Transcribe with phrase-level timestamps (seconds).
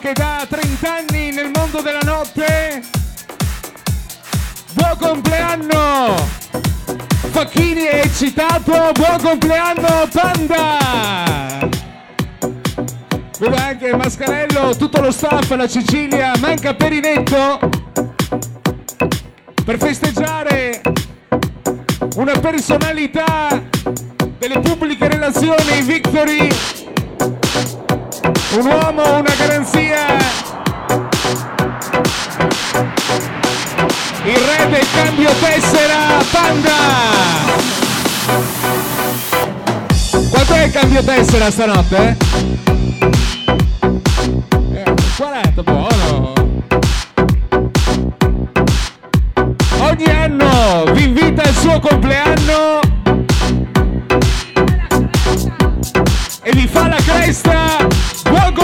[0.00, 2.82] che da 30 anni nel mondo della notte.
[4.72, 6.14] Buon compleanno!
[7.30, 11.68] Facchini è eccitato, buon compleanno Panda!
[13.38, 17.58] Vedo anche Mascarello, tutto lo staff, la Sicilia, manca Perinetto
[19.64, 20.80] per festeggiare
[22.16, 23.62] una personalità
[24.38, 26.48] delle pubbliche relazioni, Victory,
[28.52, 30.16] un uomo, una garanzia,
[34.24, 36.76] il re del cambio tessera, Panda!
[40.30, 42.16] Quanto è il cambio tessera stanotte?
[44.72, 46.32] Eh, 40, buono!
[49.78, 52.80] Ogni anno vi invita al suo compleanno
[56.42, 58.09] e vi fa la cresta.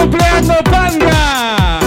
[0.09, 1.79] Compleanno Panda!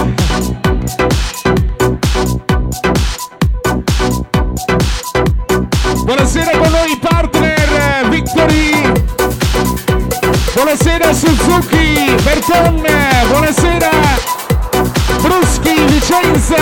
[6.04, 8.92] Buonasera con noi partner Victory.
[10.52, 12.84] Buonasera Suzuki, Berton,
[13.28, 13.90] buonasera
[15.22, 16.56] Bruschi, Vicenza.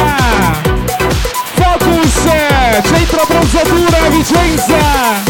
[1.54, 2.22] Focus,
[2.84, 5.27] centro bronzatura Vicenza.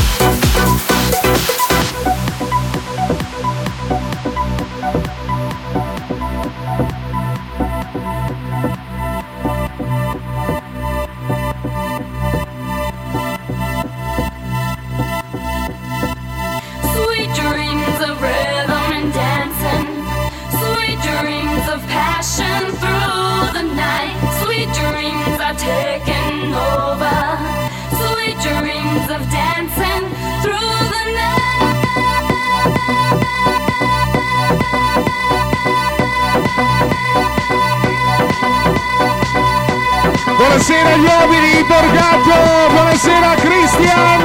[40.38, 44.24] Buonasera agli uomini Borgato, buonasera Cristian,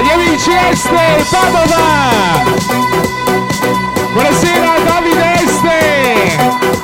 [0.00, 2.44] gli amici Este, Padova.
[4.12, 6.81] Buonasera Davide Este.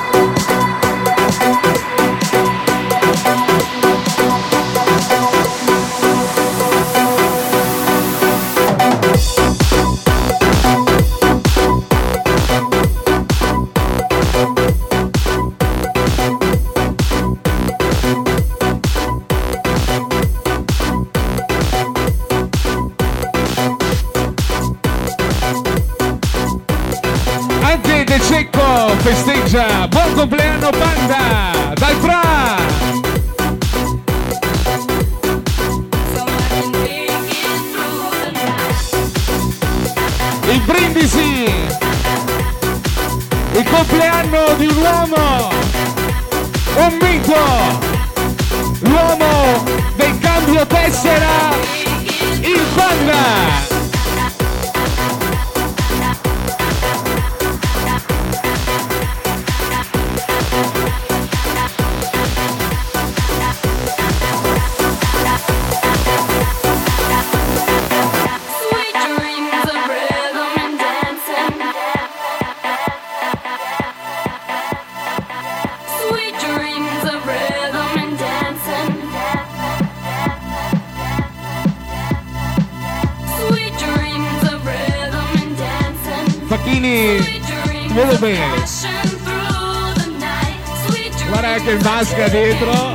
[91.99, 92.88] máscara dentro.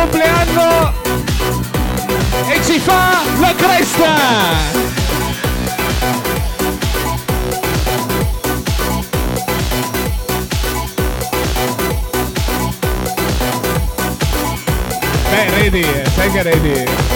[0.00, 0.92] Compleanno
[2.48, 4.14] e ci fa la cresta!
[15.28, 17.09] Beh, ready, sai che ready.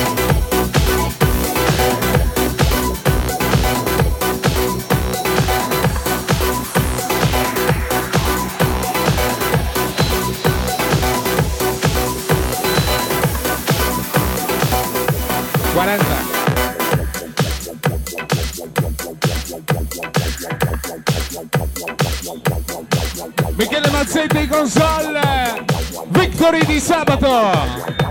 [26.44, 28.03] Victory di sabato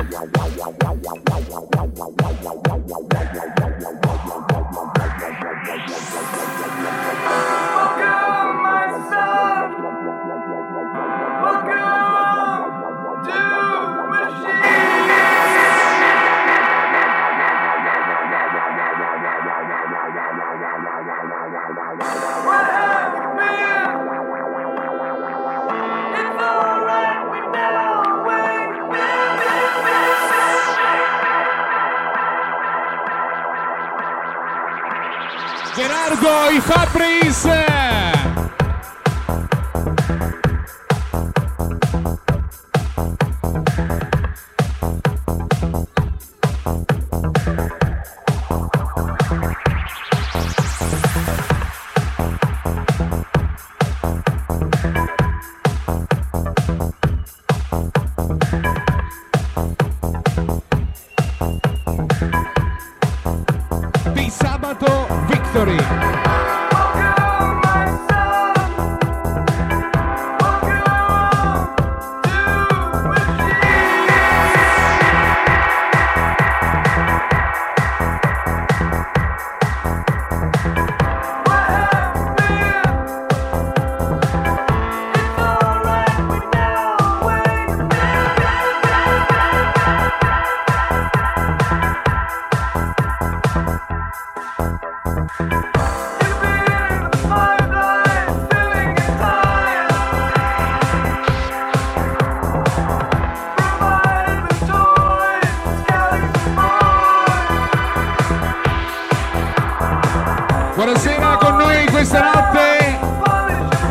[112.05, 112.99] questa notte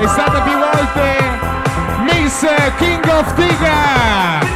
[0.01, 1.17] è stata più volte
[2.03, 2.45] Miss
[2.77, 4.52] King of Tiger.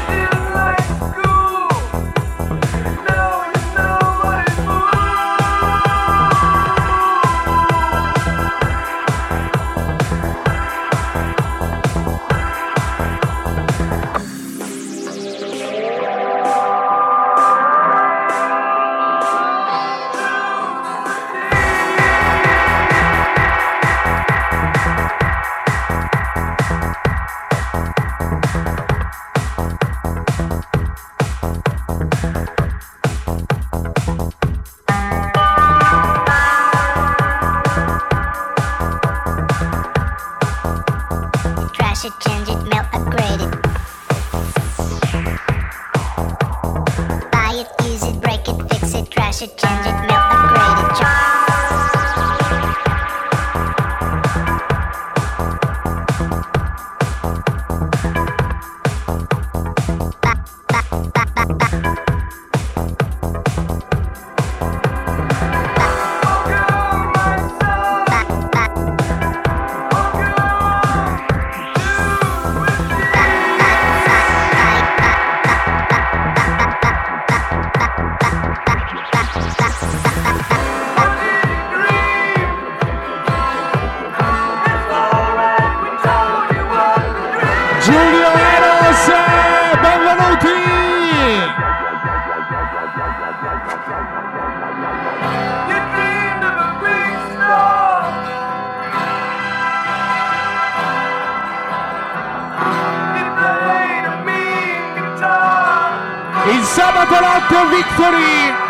[107.96, 108.66] City.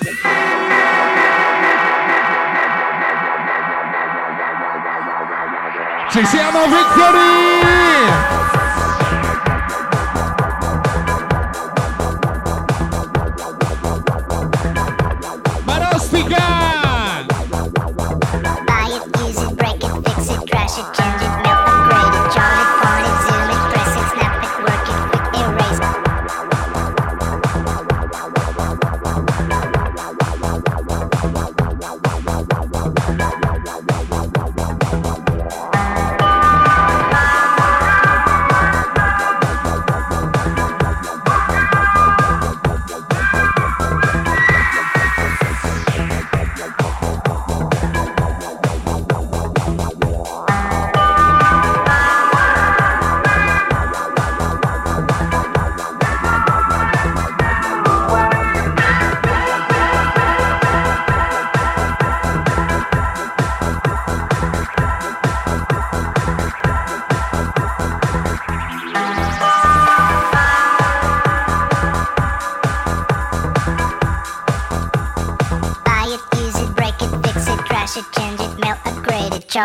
[0.00, 1.17] Thank you.
[6.10, 8.57] Ci siamo, Victory!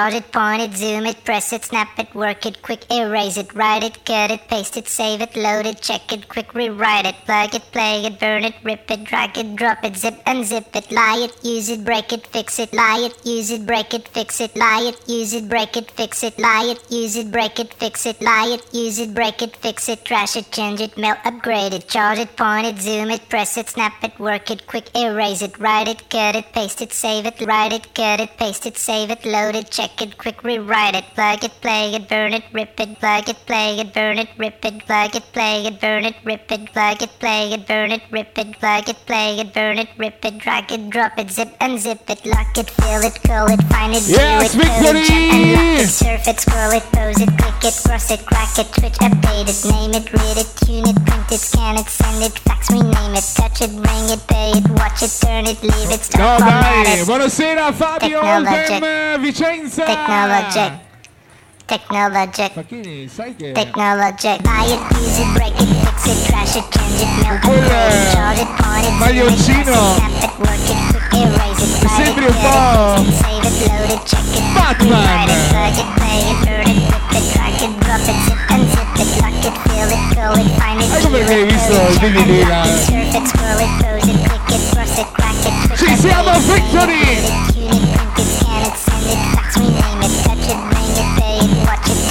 [0.03, 3.53] Charge it, point it, zoom it, press it, snap it, work it, quick erase it,
[3.55, 7.15] write it, cut it, paste it, save it, load it, check it, quick rewrite it,
[7.23, 10.91] plug it, play it, burn it, rip it, drag it, drop it, zip unzip it,
[10.91, 14.41] lie it, use it, break it, fix it, lie it, use it, break it, fix
[14.41, 17.73] it, lie it, use it, break it, fix it, lie it, use it, break it,
[17.75, 21.15] fix it, lie it, use it, break it, fix it, trash it, change it, mail,
[21.23, 24.93] upgrade it, charge it, point it, zoom it, press it, snap it, work it, quick
[24.97, 28.65] erase it, write it, cut it, paste it, save it, write it, cut it, paste
[28.65, 32.07] it, save it, load it, check check it, quick rewrite it, plug it, play it,
[32.07, 35.65] burn it, rip it, plug it, play it, burn it, rip it, plug it, play
[35.65, 38.97] it, burn it, rip it, plug it, play it, burn it, rip it, plug it,
[39.05, 42.69] play it, burn it, rip it, drag it, drop it, zip unzip it, lock it,
[42.69, 46.27] fill it, call it, find it, yes, view it, code it, and lock it, surf
[46.27, 49.93] it, scroll it, pose it, click it, cross it, crack it, switch, update it, name
[49.93, 53.61] it, read it, tune it, print it, scan it, send it, fax, rename it, touch
[53.61, 57.71] it, bring it, pay it, watch it, turn it, leave it, stop, no, dai, buonasera
[57.73, 60.71] Fabio Olden Vicenza Technologic.
[61.65, 62.51] Technologic.
[62.53, 63.51] Facchini, sai che...
[63.51, 64.41] Technologic.
[64.41, 68.39] Buy it, use it, break it, fix it, trash it, change it, mail it, charge
[68.39, 69.95] it, point it, maglioncino.
[69.95, 73.03] snap it, work it, quick erase it, Mi sembri un po'...
[73.11, 74.91] Save it, load it, check it, Batman.
[74.91, 78.39] Rewrite it, plug it, play it, burn it, rip it, drag it, drop it, zip
[78.51, 81.73] and zip it, lock it, fill it, call it, find it, Ecco perché hai visto
[81.73, 82.63] il DVD là.
[82.63, 83.27] lock it,
[86.71, 87.52] surf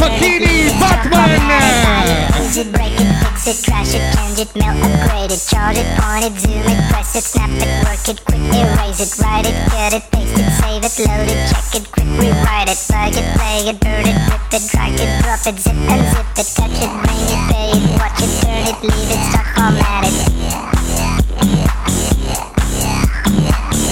[0.02, 1.62] watch it, turn it, Facchini, leave it, stop, Batman!
[1.82, 5.42] format it, use it, break it, fix it, trash it, change it, mail, upgrade it,
[5.46, 9.12] charge it, point it, zoom it, press it, snap it, work it, quick erase it,
[9.22, 12.78] write it, cut it, paste it, save it, load it, check it, quick rewrite it,
[12.90, 16.26] plug it, play it, burn it, rip it, drag it, drop it, zip and zip
[16.34, 20.04] it, touch it, bring it, pay it, watch it, turn it, leave it, stop, format
[20.06, 20.14] it.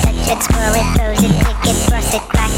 [0.02, 2.49] Touch it, scroll it, pose it, click it, cross it, crack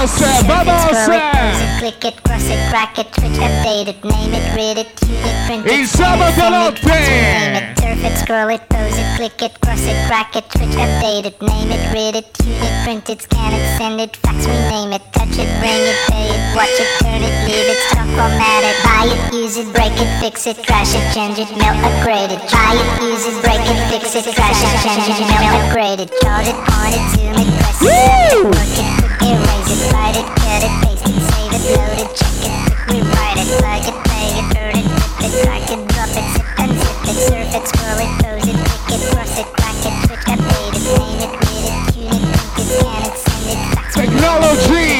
[0.00, 0.16] Vamos,
[0.48, 1.60] vamos!
[1.78, 5.36] Click it, cross it, crack it, switch, update it, name it, read it, tune it,
[5.44, 9.42] print it, Il scan it, sabato send it, surf it, scroll it, pose it, click
[9.42, 13.10] it, cross it, crack it, switch, update it, name it, read it, tune it, print
[13.10, 16.80] it, scan it, send it, fax, rename it, touch it, bring it, pay it, watch
[16.80, 20.46] it, turn it, leave it, stop, format it, buy it, use it, break it, fix
[20.46, 24.16] it, trash it, change it, mail, upgrade it, buy it, use it, break it, fix
[24.16, 27.84] it, trash it, change it, mail, upgrade it, charge it, point it, zoom it, press
[27.84, 28.99] it, work it,
[29.30, 33.04] erase it, write it, cut it, paste it, save it, load it, check it, quick
[33.04, 36.46] rewrite it, plug it, play it, burn it, rip it, drag it, drop it, zip
[36.58, 39.94] and zip it, surf it, scroll it, pose it, click it, cross it, crack it,
[40.06, 43.60] switch, update it, name it, read it, tune it, print it, scan it, send it,
[43.74, 44.98] fax Technology!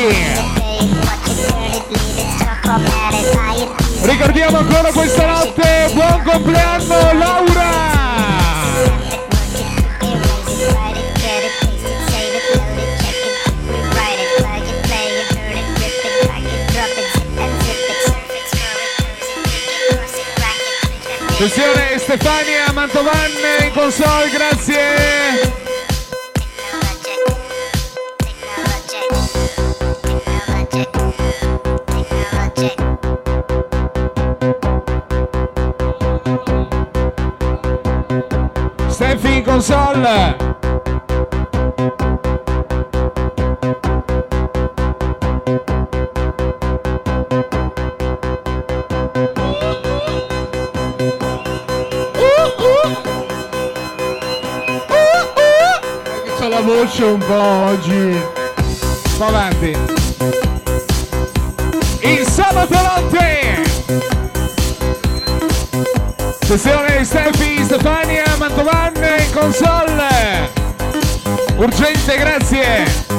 [4.02, 7.99] Ricordiamo ancora questa notte, buon compleanno Laura!
[21.42, 23.30] Attenzione Stefania Mantovan
[23.64, 25.58] in console, grazie!
[38.88, 40.69] Steffi in console!
[56.60, 58.22] La voce un po' oggi.
[59.16, 59.76] Va avanti.
[62.00, 63.62] Il sabato notte.
[66.40, 68.92] Sessione Steffi, Stefania, Mantovan
[69.32, 70.50] console.
[71.56, 73.09] Urgente, grazie.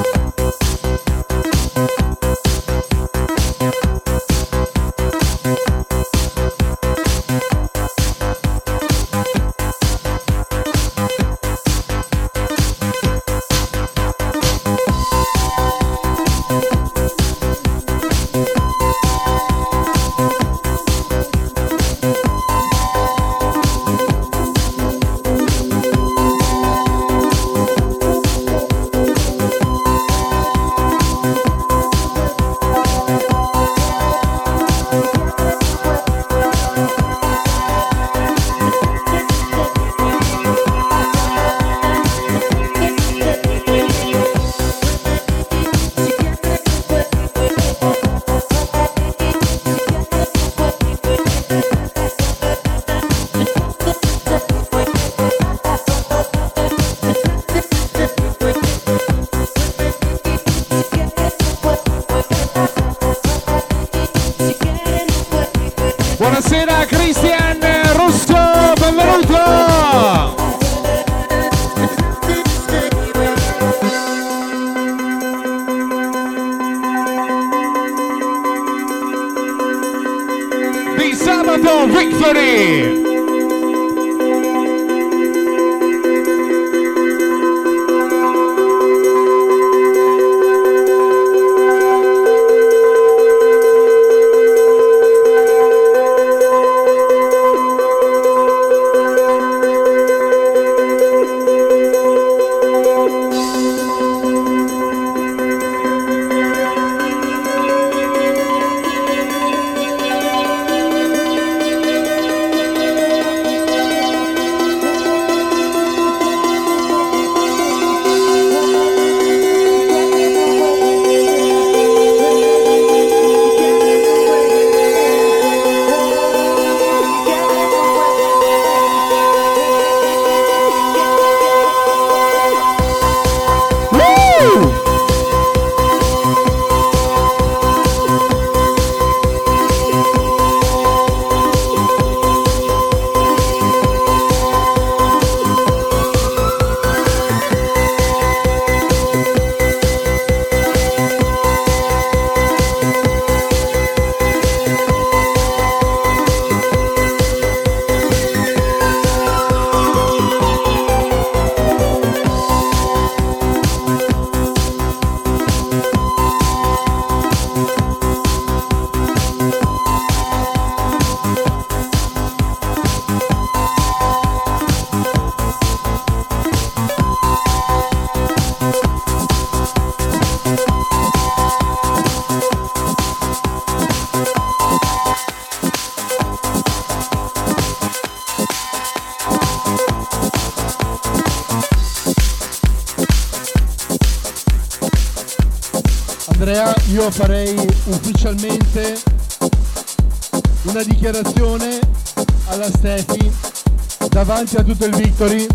[205.22, 205.46] Victory.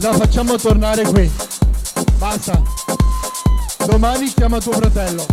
[0.00, 1.30] La facciamo tornare qui.
[2.18, 2.60] Basta.
[3.86, 5.24] Domani chiama tuo fratello.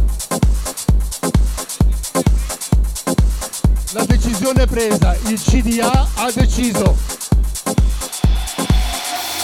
[3.94, 6.96] La decisione è presa, il CDA ha deciso.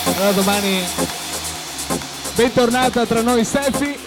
[0.04, 0.84] Allora domani
[2.36, 3.98] bentornata tra noi Steffi.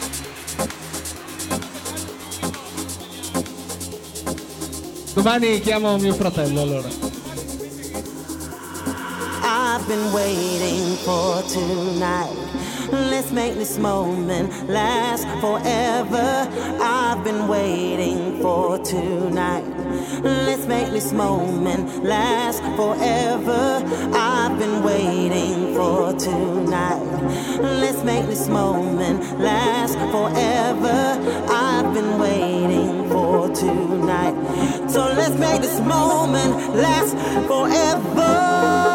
[5.15, 7.04] Domani chiamo mio fratello allora.
[9.75, 12.33] I've been waiting for tonight.
[12.93, 16.49] Let's make this moment last forever.
[16.81, 19.65] I've been waiting for tonight.
[20.23, 23.83] Let's make this moment last forever.
[24.15, 27.03] I've been waiting for tonight.
[27.61, 31.19] Let's make this moment last forever.
[31.51, 34.37] I've been waiting for tonight.
[34.89, 37.17] So let's make this moment last
[37.49, 38.94] forever.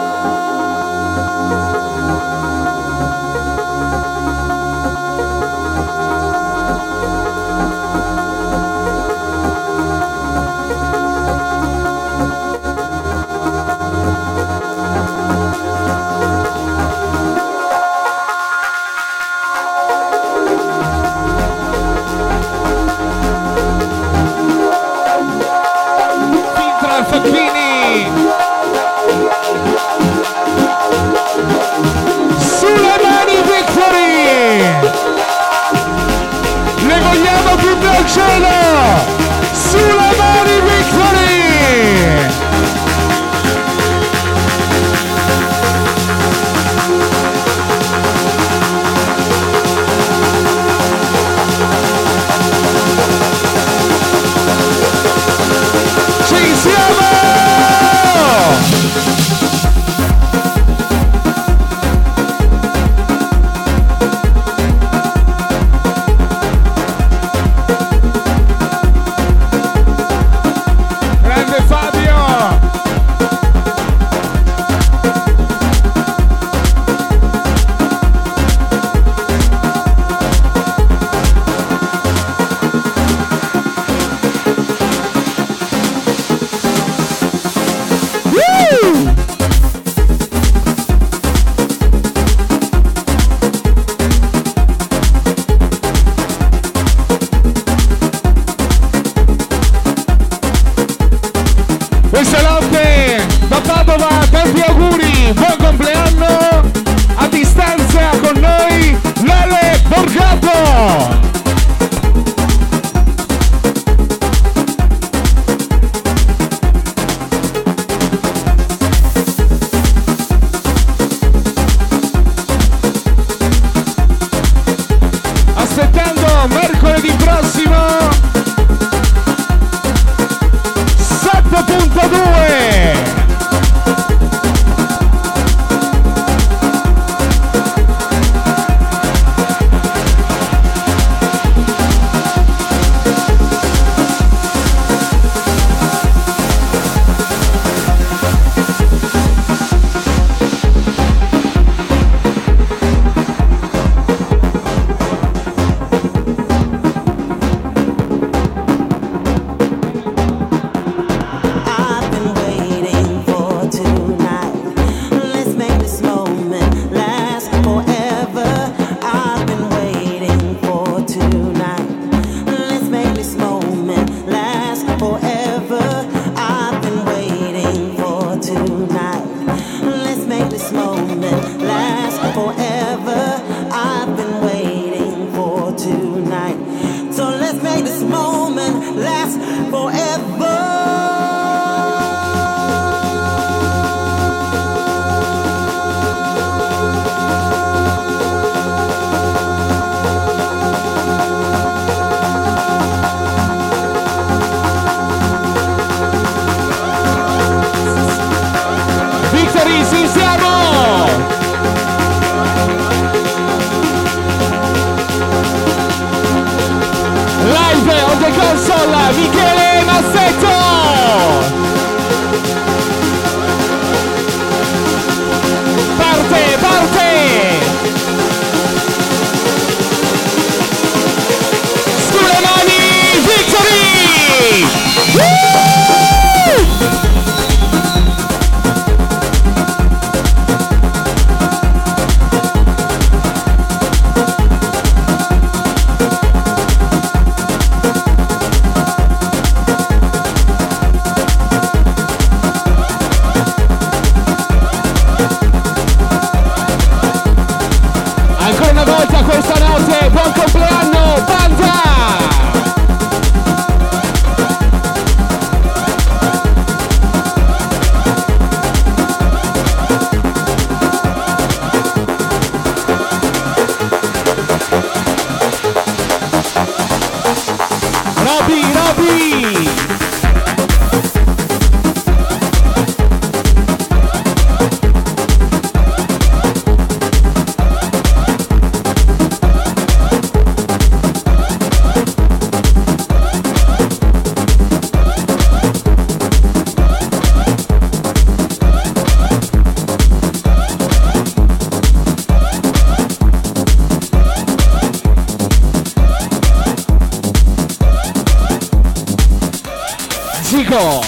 [310.50, 311.02] Zico!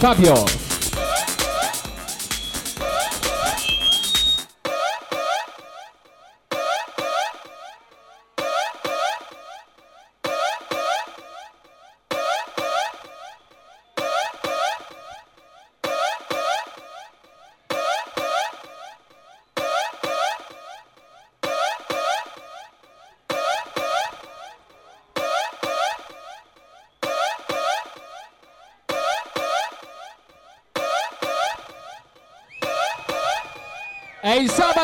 [0.00, 0.65] Fabio!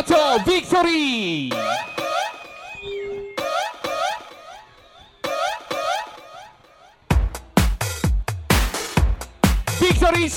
[0.03, 1.49] Lato victory!
[9.79, 10.29] Victory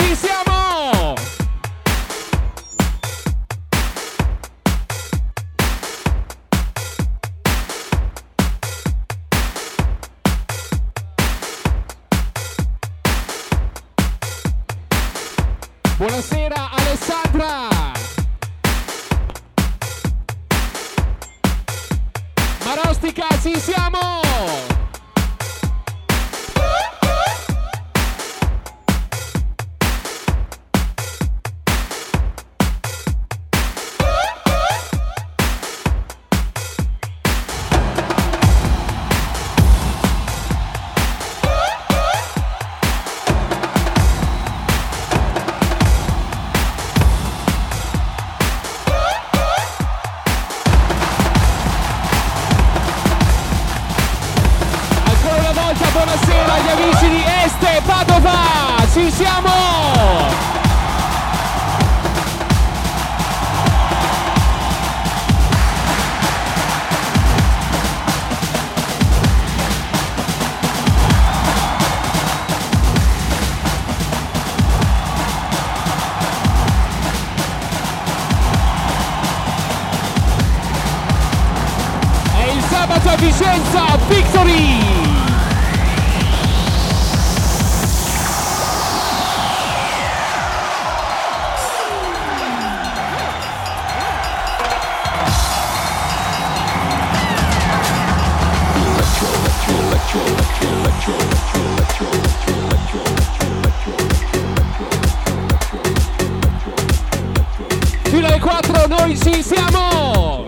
[108.05, 110.45] Fino alle 4 noi ci siamo!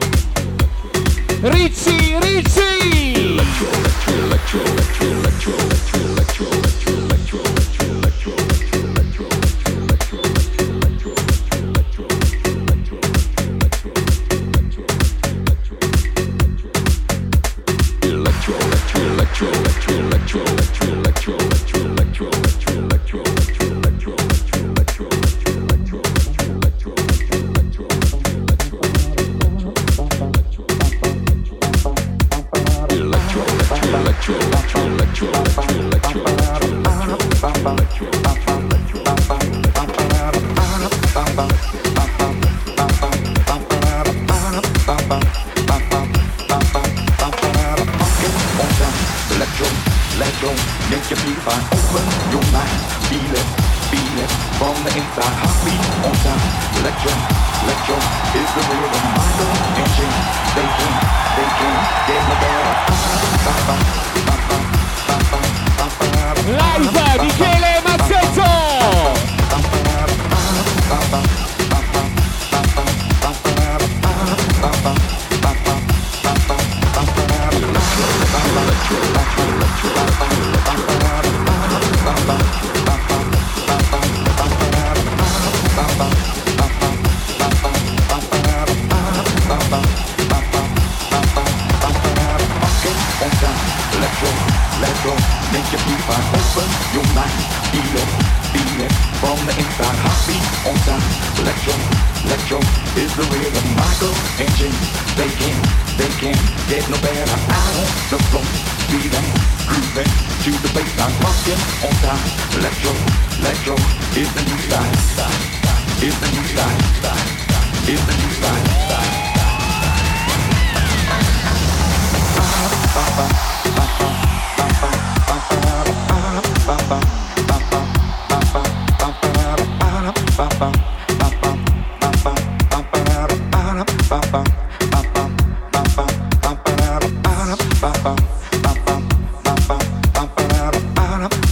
[1.41, 3.37] Ricci, Ricci!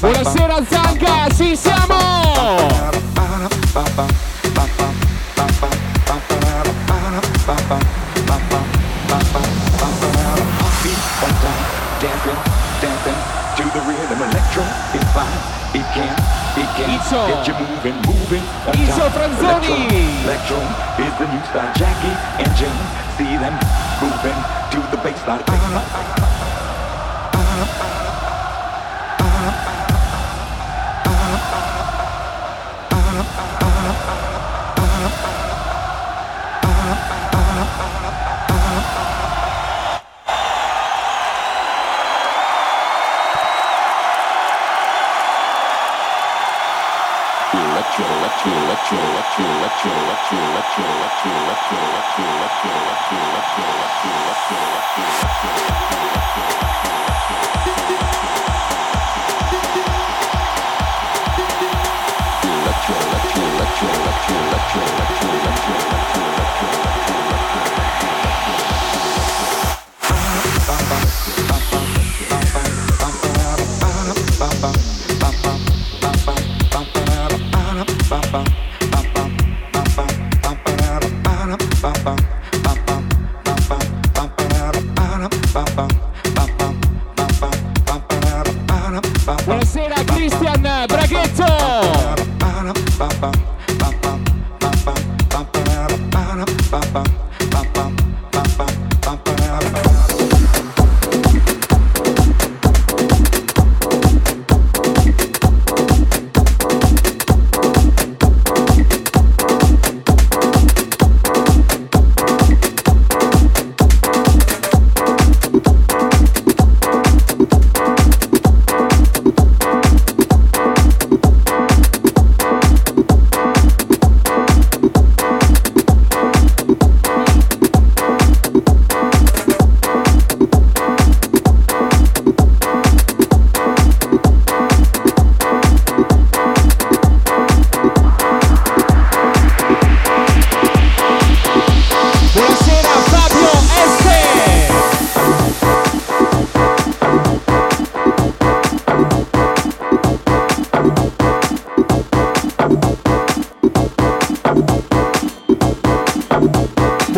[0.06, 1.98] Buonasera Zanca, ci siamo!
[11.98, 12.38] Dancing,
[12.82, 13.18] dancing
[13.74, 13.82] the
[16.86, 17.26] Izzo.
[18.74, 19.90] Izzo Franzoni.
[20.24, 20.62] Electro,
[21.00, 21.74] is the new style.
[21.74, 22.14] Jackie
[22.44, 22.70] and Jane,
[23.18, 23.58] see them
[24.00, 24.38] moving
[24.70, 25.42] to the baseline.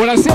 [0.07, 0.25] Buenas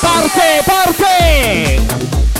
[0.00, 2.35] Parte, parte!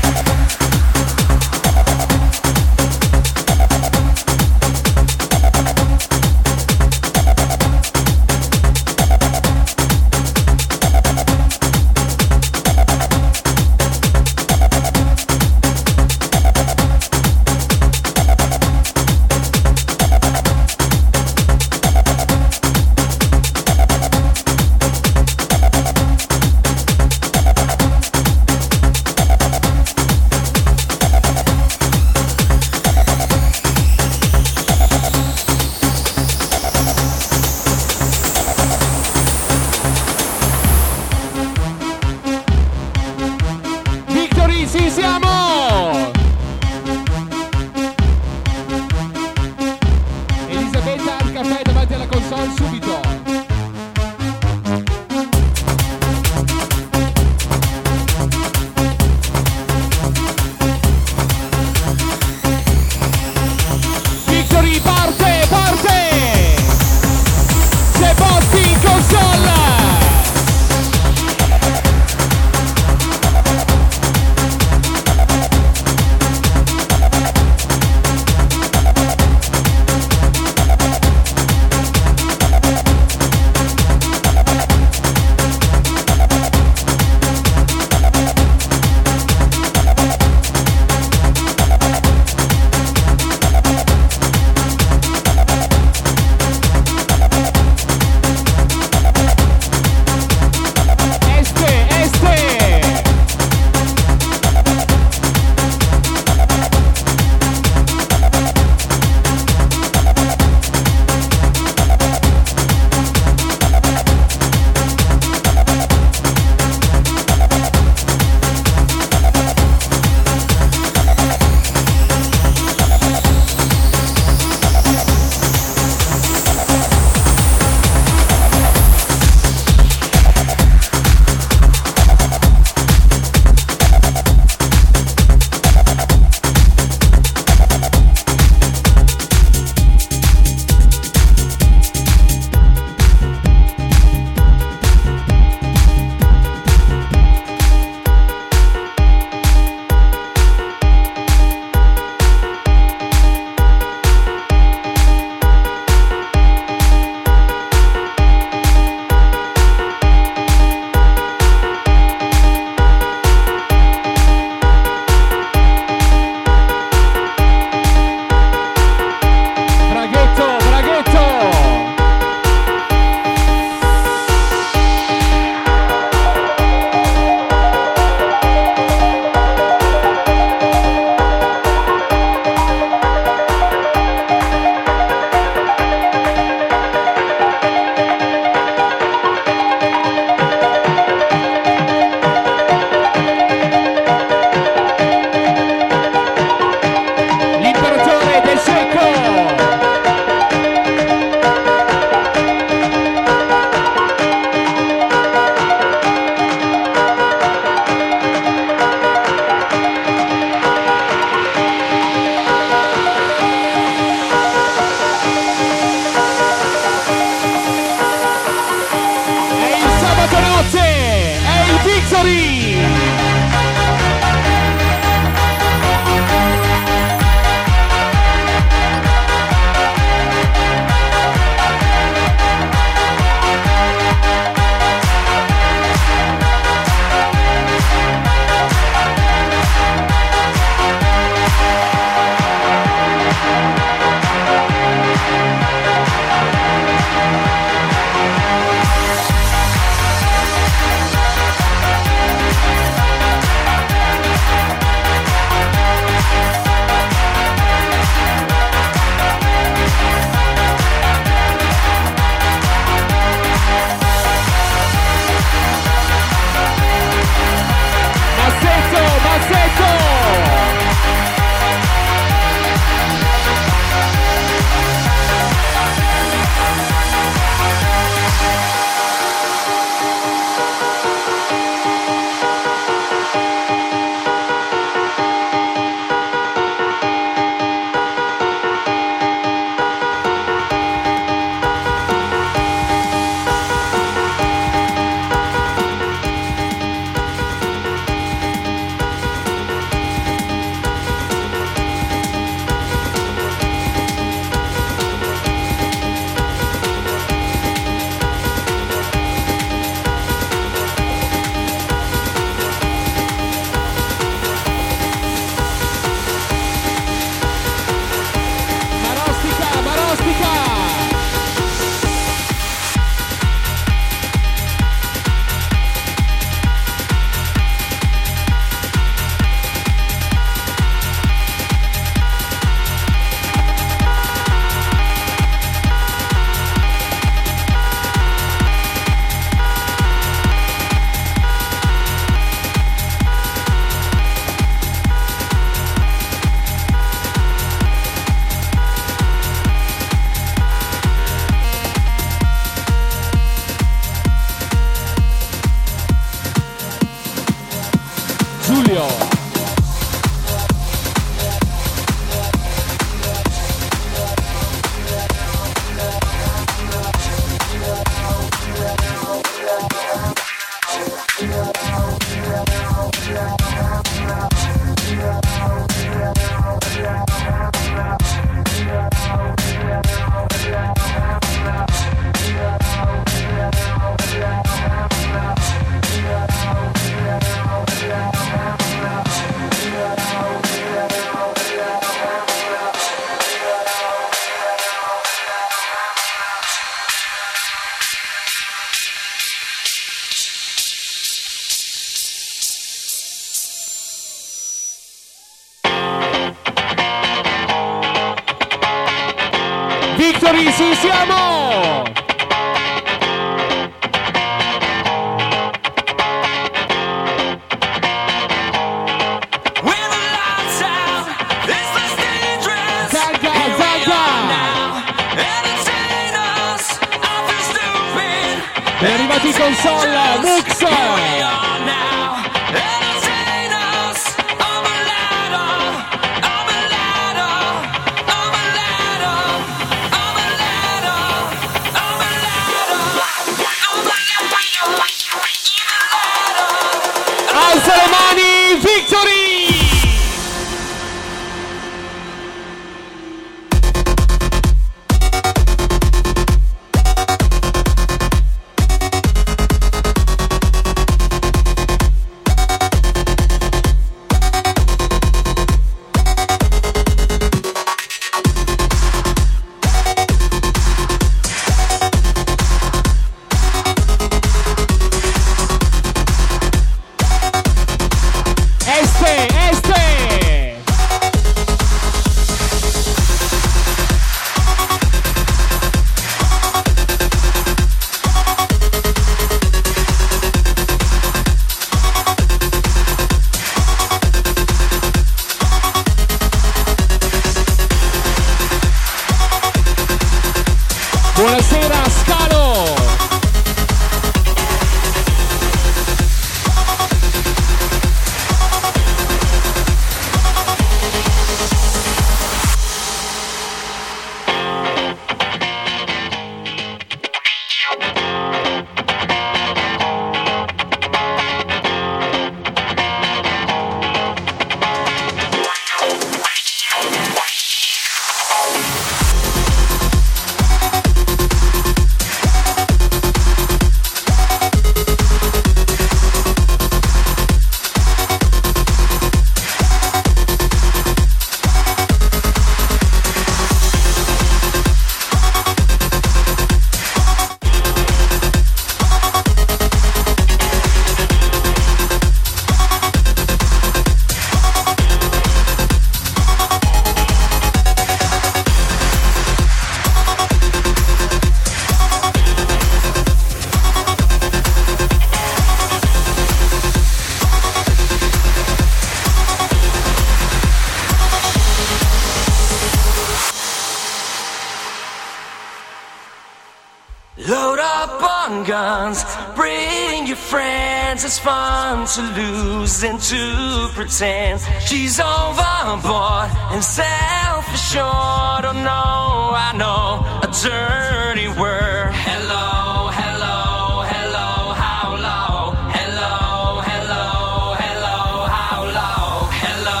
[582.14, 584.60] To lose and to pretend.
[584.80, 588.64] She's overboard and self-assured.
[588.64, 592.12] Oh no, I know a dirty word.
[592.14, 595.76] Hello, hello, hello, how low?
[595.92, 599.48] Hello, hello, hello, how low?
[599.52, 600.00] Hello,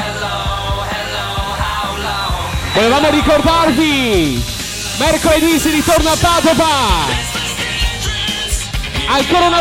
[0.00, 0.34] hello,
[0.88, 1.28] hello,
[1.60, 2.72] how low?
[2.72, 4.42] Volevamo ricordarvi,
[4.98, 7.30] mercoledì si ritorna a Padova.
[9.04, 9.60] Ancora una